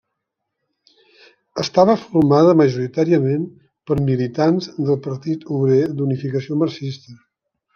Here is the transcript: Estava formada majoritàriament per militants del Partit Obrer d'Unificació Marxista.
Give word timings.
Estava 1.63 1.95
formada 2.05 2.55
majoritàriament 2.61 3.43
per 3.91 3.99
militants 4.09 4.71
del 4.89 5.01
Partit 5.09 5.47
Obrer 5.59 5.81
d'Unificació 6.01 6.59
Marxista. 6.65 7.19